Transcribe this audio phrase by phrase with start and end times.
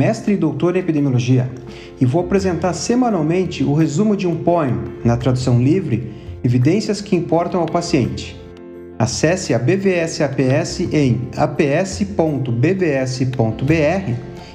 [0.00, 1.50] mestre e doutor em epidemiologia,
[2.00, 7.60] e vou apresentar semanalmente o resumo de um poema, na tradução livre, Evidências que importam
[7.60, 8.34] ao paciente.
[8.98, 12.44] Acesse a BVS APS em aps.bvs.br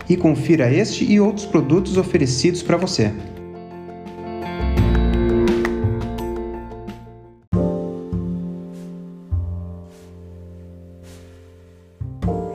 [0.10, 3.12] e confira este e outros produtos oferecidos para você.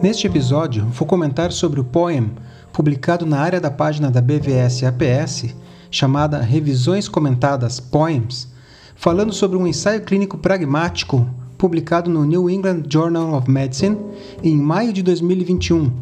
[0.03, 5.55] Neste episódio, vou comentar sobre o poema publicado na área da página da BVS APS,
[5.91, 8.49] chamada Revisões Comentadas Poems,
[8.95, 13.99] falando sobre um ensaio clínico pragmático publicado no New England Journal of Medicine
[14.43, 15.93] em maio de 2021,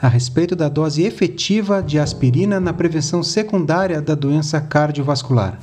[0.00, 5.58] a respeito da dose efetiva de aspirina na prevenção secundária da doença cardiovascular.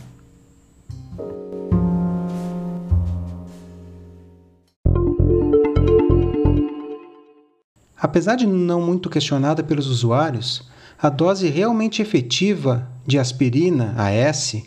[8.11, 10.63] Apesar de não muito questionada pelos usuários,
[11.01, 14.57] a dose realmente efetiva de aspirina, AS,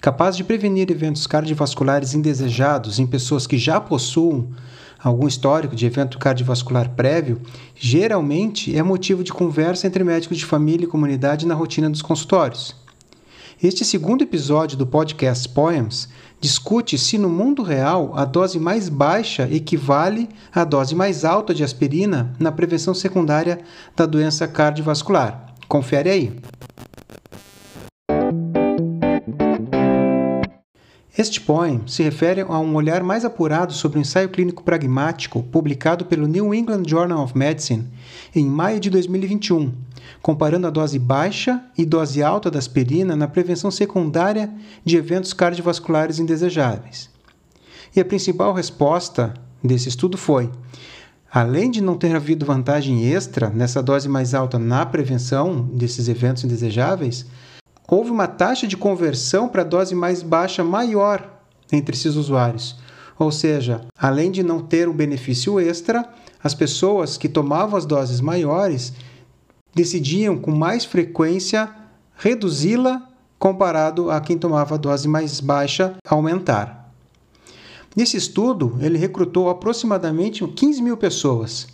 [0.00, 4.48] capaz de prevenir eventos cardiovasculares indesejados em pessoas que já possuem
[5.02, 7.40] algum histórico de evento cardiovascular prévio,
[7.74, 12.81] geralmente é motivo de conversa entre médicos de família e comunidade na rotina dos consultórios.
[13.62, 16.08] Este segundo episódio do podcast Poems
[16.40, 21.62] discute se no mundo real a dose mais baixa equivale à dose mais alta de
[21.62, 23.60] aspirina na prevenção secundária
[23.94, 25.54] da doença cardiovascular.
[25.68, 26.36] Confere aí.
[31.16, 36.06] Este poem se refere a um olhar mais apurado sobre o ensaio clínico pragmático publicado
[36.06, 37.86] pelo New England Journal of Medicine
[38.34, 39.74] em maio de 2021,
[40.22, 44.50] comparando a dose baixa e dose alta da aspirina na prevenção secundária
[44.82, 47.10] de eventos cardiovasculares indesejáveis.
[47.94, 50.50] E a principal resposta desse estudo foi:
[51.30, 56.42] além de não ter havido vantagem extra nessa dose mais alta na prevenção desses eventos
[56.42, 57.26] indesejáveis,
[57.88, 61.40] houve uma taxa de conversão para dose mais baixa maior
[61.72, 62.76] entre esses usuários.
[63.18, 66.08] Ou seja, além de não ter um benefício extra,
[66.42, 68.92] as pessoas que tomavam as doses maiores
[69.74, 71.70] decidiam com mais frequência
[72.16, 76.92] reduzi-la comparado a quem tomava a dose mais baixa aumentar.
[77.96, 81.66] Nesse estudo, ele recrutou aproximadamente 15 mil pessoas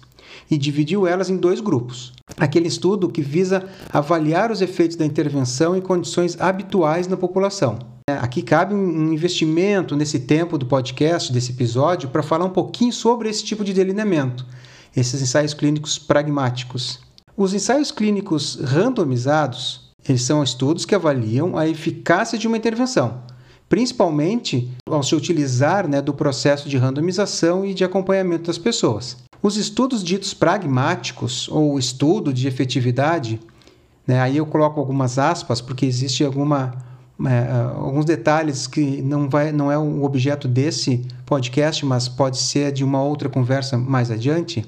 [0.51, 2.13] e dividiu elas em dois grupos.
[2.38, 7.78] Aquele estudo que visa avaliar os efeitos da intervenção em condições habituais na população.
[8.09, 12.93] É, aqui cabe um investimento nesse tempo do podcast, desse episódio, para falar um pouquinho
[12.93, 14.47] sobre esse tipo de delineamento,
[14.97, 17.00] esses ensaios clínicos pragmáticos.
[17.37, 23.21] Os ensaios clínicos randomizados, eles são estudos que avaliam a eficácia de uma intervenção,
[23.69, 29.19] principalmente ao se utilizar né, do processo de randomização e de acompanhamento das pessoas.
[29.41, 33.38] Os estudos ditos pragmáticos ou estudo de efetividade,
[34.04, 36.75] né, aí eu coloco algumas aspas porque existe alguma,
[37.25, 42.72] é, alguns detalhes que não, vai, não é o objeto desse podcast, mas pode ser
[42.72, 44.66] de uma outra conversa mais adiante.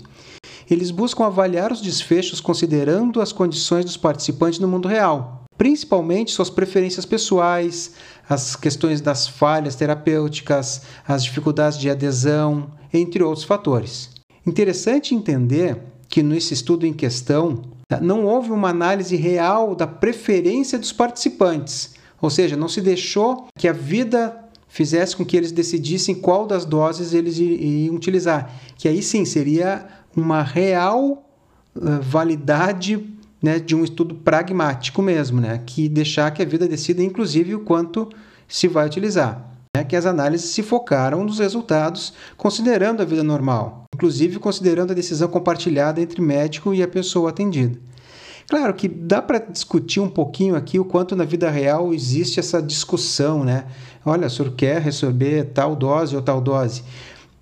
[0.70, 6.48] Eles buscam avaliar os desfechos considerando as condições dos participantes no mundo real, principalmente suas
[6.48, 7.94] preferências pessoais,
[8.28, 14.19] as questões das falhas terapêuticas, as dificuldades de adesão, entre outros fatores.
[14.46, 15.78] Interessante entender
[16.08, 21.94] que nesse estudo em questão tá, não houve uma análise real da preferência dos participantes,
[22.20, 24.36] ou seja, não se deixou que a vida
[24.68, 29.86] fizesse com que eles decidissem qual das doses eles iriam utilizar, que aí sim seria
[30.16, 31.24] uma real
[31.74, 33.04] uh, validade
[33.42, 37.60] né, de um estudo pragmático mesmo, né, que deixar que a vida decida inclusive o
[37.60, 38.08] quanto
[38.46, 39.48] se vai utilizar.
[39.80, 44.94] Né, que as análises se focaram nos resultados considerando a vida normal inclusive considerando a
[44.94, 47.78] decisão compartilhada entre médico e a pessoa atendida.
[48.48, 52.62] Claro que dá para discutir um pouquinho aqui o quanto na vida real existe essa
[52.62, 53.66] discussão, né?
[54.04, 56.82] Olha, o senhor quer receber tal dose ou tal dose.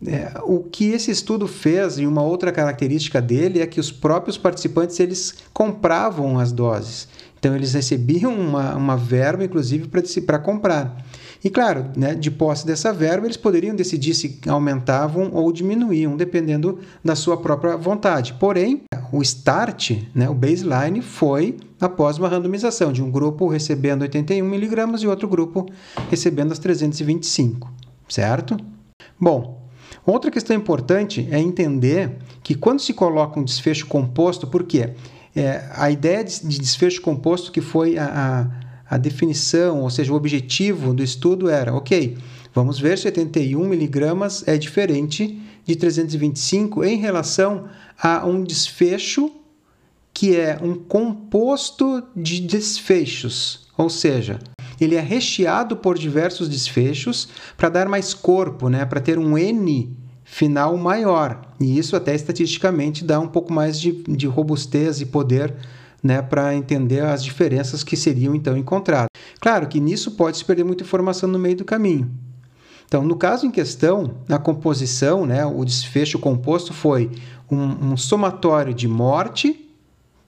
[0.06, 4.38] É, o que esse estudo fez e uma outra característica dele é que os próprios
[4.38, 7.08] participantes eles compravam as doses.
[7.38, 9.88] Então eles recebiam uma, uma verba, inclusive,
[10.24, 11.04] para comprar.
[11.42, 16.80] E claro, né, de posse dessa verba, eles poderiam decidir se aumentavam ou diminuíam, dependendo
[17.04, 18.34] da sua própria vontade.
[18.34, 24.44] Porém, o start, né, o baseline, foi após uma randomização de um grupo recebendo 81
[24.44, 25.66] miligramas e outro grupo
[26.10, 27.72] recebendo as 325,
[28.08, 28.56] certo?
[29.20, 29.57] Bom,
[30.12, 34.90] outra questão importante é entender que quando se coloca um desfecho composto, por quê?
[35.36, 40.16] É, a ideia de desfecho composto que foi a, a a definição, ou seja, o
[40.16, 42.16] objetivo do estudo era, ok,
[42.54, 47.68] vamos ver se 81 miligramas é diferente de 325 em relação
[48.00, 49.30] a um desfecho
[50.14, 54.38] que é um composto de desfechos, ou seja,
[54.80, 59.96] ele é recheado por diversos desfechos para dar mais corpo, né, para ter um N
[60.24, 61.40] final maior.
[61.60, 65.54] E isso até estatisticamente dá um pouco mais de, de robustez e poder
[66.02, 69.08] né, para entender as diferenças que seriam então encontradas.
[69.40, 72.10] Claro que nisso pode se perder muita informação no meio do caminho.
[72.86, 77.10] Então, no caso em questão, na composição, né, o desfecho composto foi
[77.50, 79.67] um, um somatório de morte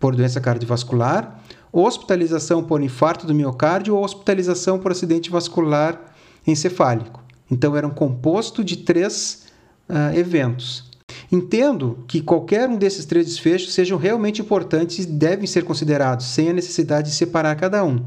[0.00, 6.00] por doença cardiovascular, hospitalização por infarto do miocárdio ou hospitalização por acidente vascular
[6.46, 7.22] encefálico.
[7.50, 9.46] Então, era um composto de três
[9.88, 10.88] uh, eventos.
[11.30, 16.48] Entendo que qualquer um desses três desfechos sejam realmente importantes e devem ser considerados, sem
[16.48, 18.04] a necessidade de separar cada um.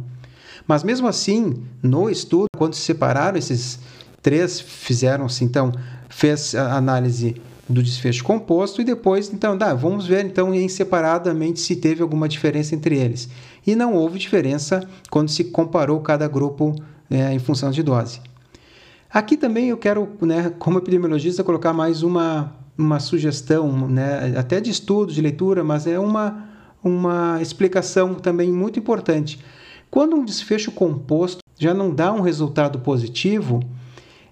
[0.67, 3.79] Mas mesmo assim, no estudo, quando se separaram esses
[4.21, 5.71] três, fizeram-se então,
[6.09, 7.35] fez a análise
[7.67, 12.27] do desfecho composto e depois, então, dá, vamos ver então em separadamente se teve alguma
[12.27, 13.29] diferença entre eles.
[13.65, 16.75] E não houve diferença quando se comparou cada grupo
[17.09, 18.19] é, em função de dose.
[19.09, 24.71] Aqui também eu quero, né, como epidemiologista, colocar mais uma uma sugestão, né, até de
[24.71, 26.49] estudo, de leitura, mas é uma,
[26.83, 29.39] uma explicação também muito importante.
[29.91, 33.61] Quando um desfecho composto já não dá um resultado positivo,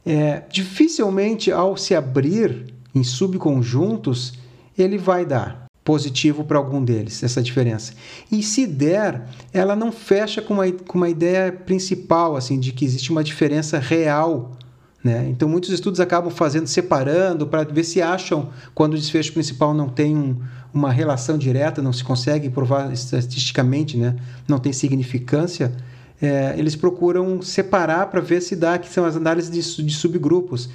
[0.04, 4.34] é, dificilmente ao se abrir em subconjuntos,
[4.78, 7.94] ele vai dar positivo para algum deles, essa diferença.
[8.32, 12.86] E se der, ela não fecha com uma, com uma ideia principal, assim, de que
[12.86, 14.58] existe uma diferença real
[15.04, 15.28] né?
[15.30, 19.90] Então, muitos estudos acabam fazendo, separando, para ver se acham, quando o desfecho principal não
[19.90, 20.38] tem um,
[20.72, 24.16] uma relação direta, não se consegue provar estatisticamente, né?
[24.48, 25.72] não tem significância,
[26.22, 30.70] é, eles procuram separar para ver se dá, que são as análises de, de subgrupos.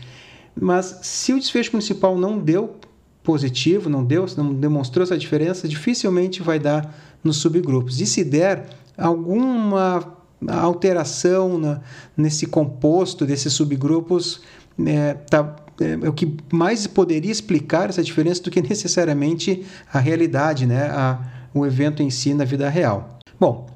[0.58, 2.76] Mas se o desfecho principal não deu
[3.22, 8.00] positivo, não deu, não demonstrou essa diferença, dificilmente vai dar nos subgrupos.
[8.00, 10.16] E se der alguma
[10.48, 11.80] alteração na,
[12.16, 14.42] nesse composto desses subgrupos
[14.84, 19.98] é, tá, é, é, o que mais poderia explicar essa diferença do que necessariamente a
[19.98, 21.18] realidade, né, a,
[21.54, 23.18] o evento em si na vida real.
[23.40, 23.66] Bom,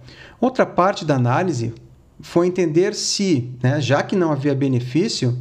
[0.40, 1.74] outra parte da análise
[2.20, 5.38] foi entender se, né, já que não havia benefício,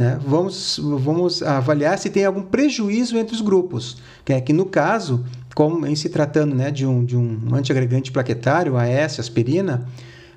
[0.00, 4.64] né, vamos, vamos avaliar se tem algum prejuízo entre os grupos, que é que no
[4.64, 9.86] caso, como em se tratando né, de, um, de um antiagregante plaquetário, AS, aspirina,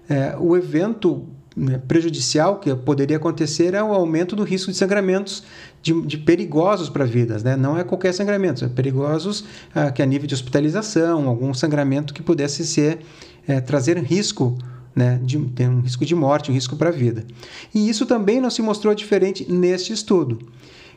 [0.10, 1.26] é, o evento
[1.56, 5.44] né, prejudicial que poderia acontecer é o aumento do risco de sangramentos
[5.82, 7.56] de, de perigosos para vidas, né?
[7.56, 12.22] Não é qualquer sangramento, é perigosos ah, que a nível de hospitalização, algum sangramento que
[12.22, 13.00] pudesse ser
[13.48, 14.58] é, trazer risco,
[14.96, 15.20] né?
[15.24, 17.26] De ter um risco de morte, um risco para a vida.
[17.74, 20.40] E isso também não se mostrou diferente neste estudo.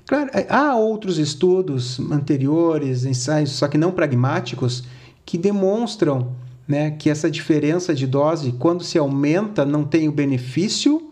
[0.06, 4.84] Claro, é, há outros estudos anteriores, ensaios, só que não pragmáticos,
[5.24, 6.32] que demonstram
[6.66, 11.10] né, que essa diferença de dose, quando se aumenta, não tem o benefício,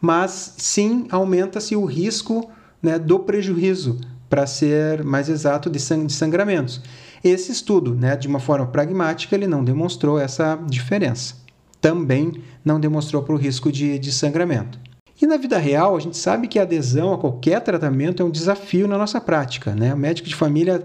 [0.00, 2.50] mas sim aumenta-se o risco
[2.82, 6.80] né, do prejuízo, para ser mais exato, de, sang de sangramentos.
[7.22, 11.34] Esse estudo, né, de uma forma pragmática, ele não demonstrou essa diferença.
[11.80, 12.32] Também
[12.64, 14.78] não demonstrou para o risco de, de sangramento.
[15.20, 18.30] E na vida real, a gente sabe que a adesão a qualquer tratamento é um
[18.30, 19.74] desafio na nossa prática.
[19.74, 19.92] Né?
[19.92, 20.84] O médico de família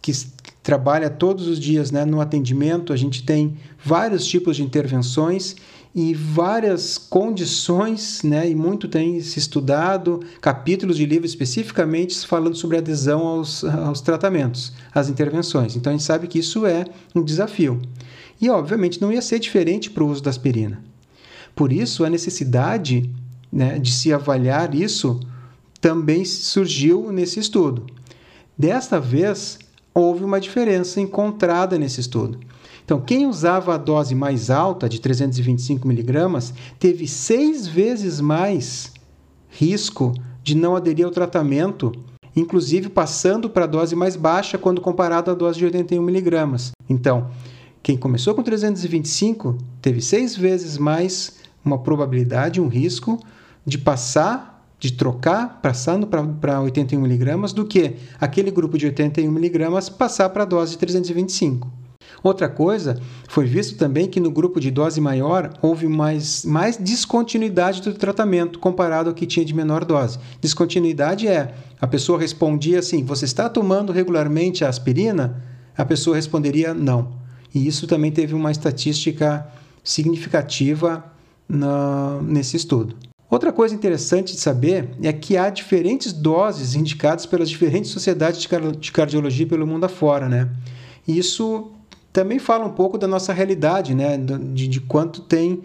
[0.00, 0.12] que
[0.62, 5.56] trabalha todos os dias né, no atendimento, a gente tem vários tipos de intervenções
[5.94, 12.76] e várias condições, né, e muito tem se estudado capítulos de livro especificamente falando sobre
[12.76, 15.76] adesão aos, aos tratamentos, às intervenções.
[15.76, 16.84] Então a gente sabe que isso é
[17.14, 17.80] um desafio.
[18.40, 20.82] E obviamente não ia ser diferente para o uso da aspirina.
[21.54, 23.08] Por isso a necessidade
[23.52, 25.20] né, de se avaliar isso
[25.80, 27.86] também surgiu nesse estudo.
[28.58, 29.58] Desta vez,
[29.92, 32.40] houve uma diferença encontrada nesse estudo.
[32.84, 38.92] Então, quem usava a dose mais alta, de 325 miligramas, teve seis vezes mais
[39.48, 40.12] risco
[40.42, 41.92] de não aderir ao tratamento,
[42.36, 46.72] inclusive passando para a dose mais baixa quando comparado à dose de 81 miligramas.
[46.88, 47.28] Então,
[47.82, 53.18] quem começou com 325 teve seis vezes mais uma probabilidade, um risco
[53.64, 59.88] de passar de trocar, passando para 81 miligramas, do que aquele grupo de 81 miligramas
[59.88, 61.83] passar para a dose de 325.
[62.24, 67.82] Outra coisa, foi visto também que no grupo de dose maior houve mais, mais descontinuidade
[67.82, 70.18] do tratamento comparado ao que tinha de menor dose.
[70.40, 75.44] Descontinuidade é a pessoa respondia assim: Você está tomando regularmente a aspirina?
[75.76, 77.12] A pessoa responderia não.
[77.54, 79.46] E isso também teve uma estatística
[79.82, 81.04] significativa
[81.46, 82.96] na, nesse estudo.
[83.28, 88.40] Outra coisa interessante de saber é que há diferentes doses indicadas pelas diferentes sociedades
[88.80, 90.48] de cardiologia pelo mundo afora, né?
[91.06, 91.70] Isso
[92.14, 94.16] também fala um pouco da nossa realidade, né?
[94.16, 95.64] De, de quanto tem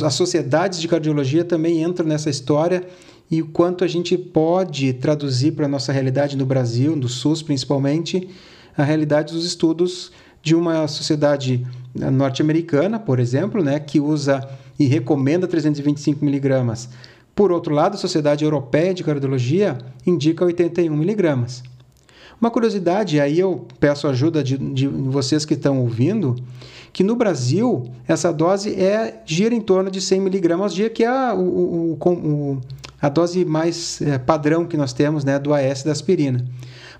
[0.00, 2.86] as sociedades de cardiologia também entram nessa história
[3.28, 7.42] e o quanto a gente pode traduzir para a nossa realidade no Brasil, no SUS
[7.42, 8.28] principalmente,
[8.76, 14.48] a realidade dos estudos de uma sociedade norte-americana, por exemplo, né, que usa
[14.78, 16.88] e recomenda 325 miligramas.
[17.34, 21.62] Por outro lado, a Sociedade Europeia de Cardiologia indica 81 miligramas.
[22.42, 26.34] Uma curiosidade, aí eu peço ajuda de, de vocês que estão ouvindo,
[26.92, 31.06] que no Brasil essa dose é gira em torno de 100 miligramas dia, que é
[31.06, 32.60] a, o, o, o,
[33.00, 36.44] a dose mais é, padrão que nós temos né, do AS da aspirina.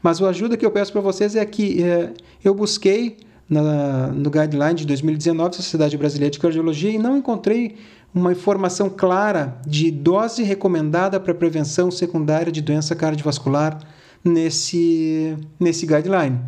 [0.01, 2.13] Mas a ajuda que eu peço para vocês é que é,
[2.45, 3.17] eu busquei
[3.51, 7.75] na, no guideline de 2019 da Sociedade Brasileira de Cardiologia e não encontrei
[8.15, 13.81] uma informação clara de dose recomendada para prevenção secundária de doença cardiovascular
[14.25, 16.38] nesse, nesse guideline.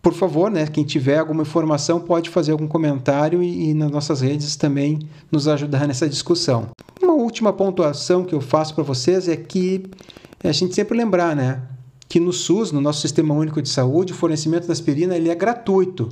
[0.00, 4.20] Por favor, né, quem tiver alguma informação pode fazer algum comentário e, e nas nossas
[4.20, 6.68] redes também nos ajudar nessa discussão.
[7.02, 9.84] Uma última pontuação que eu faço para vocês é que
[10.42, 11.62] a gente sempre lembrar, né,
[12.08, 15.34] que no SUS, no nosso Sistema Único de Saúde, o fornecimento da aspirina ele é
[15.34, 16.08] gratuito.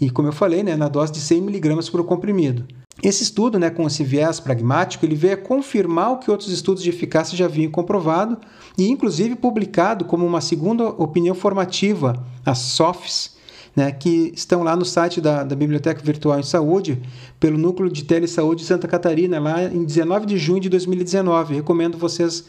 [0.00, 2.64] E como eu falei, né, na dose de 100 mg por comprimido.
[3.02, 6.82] Esse estudo, né, com esse viés pragmático, ele veio a confirmar o que outros estudos
[6.82, 8.38] de eficácia já haviam comprovado
[8.76, 13.36] e, inclusive, publicado como uma segunda opinião formativa, as SOFs,
[13.76, 17.02] né, que estão lá no site da, da Biblioteca Virtual em Saúde,
[17.38, 21.56] pelo Núcleo de Telesaúde de Santa Catarina, lá em 19 de junho de 2019.
[21.56, 22.46] Recomendo vocês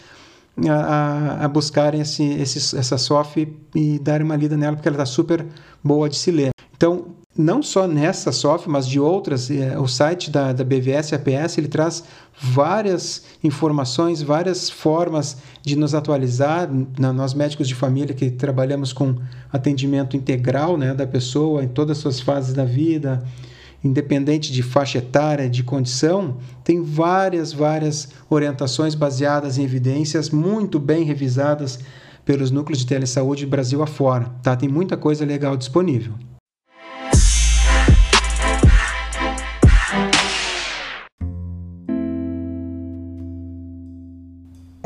[0.66, 4.96] a, a, a buscarem esse, esse, essa SOF e darem uma lida nela, porque ela
[4.96, 5.46] está super
[5.84, 6.52] boa de se ler.
[6.78, 11.58] Então, não só nessa software, mas de outras, é, o site da, da BVS APS
[11.58, 12.04] ele traz
[12.40, 16.68] várias informações, várias formas de nos atualizar.
[16.98, 19.16] Nós médicos de família que trabalhamos com
[19.54, 23.24] atendimento integral né, da pessoa em todas as suas fases da vida,
[23.84, 31.04] independente de faixa etária, de condição, tem várias, várias orientações baseadas em evidências muito bem
[31.04, 31.80] revisadas
[32.26, 34.26] pelos núcleos de telesaúde Brasil afora.
[34.42, 34.56] Tá?
[34.56, 36.14] Tem muita coisa legal disponível.